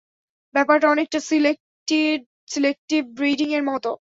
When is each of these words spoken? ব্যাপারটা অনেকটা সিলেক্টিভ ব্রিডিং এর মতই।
ব্যাপারটা 0.55 0.87
অনেকটা 0.89 1.19
সিলেক্টিভ 2.47 3.01
ব্রিডিং 3.17 3.47
এর 3.53 3.63
মতই। 3.63 3.95